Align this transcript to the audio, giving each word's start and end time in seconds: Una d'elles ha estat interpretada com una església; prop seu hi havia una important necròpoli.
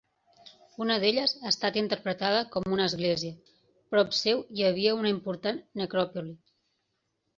Una 0.85 0.95
d'elles 1.03 1.33
ha 1.41 1.49
estat 1.49 1.75
interpretada 1.81 2.39
com 2.55 2.75
una 2.77 2.87
església; 2.91 3.35
prop 3.95 4.17
seu 4.21 4.43
hi 4.57 4.67
havia 4.71 4.97
una 5.03 5.13
important 5.17 5.61
necròpoli. 5.83 6.35